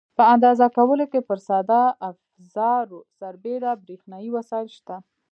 په 0.17 0.23
اندازه 0.33 0.65
کولو 0.75 1.05
کې 1.11 1.19
پر 1.27 1.39
ساده 1.47 1.81
افزارو 2.09 2.99
سربېره 3.19 3.71
برېښنایي 3.83 4.29
وسایل 4.37 4.69
شته. 4.77 4.95